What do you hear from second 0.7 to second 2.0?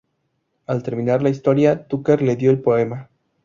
terminar la historia,